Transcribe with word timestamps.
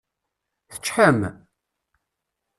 Teččḥem? 0.71 1.21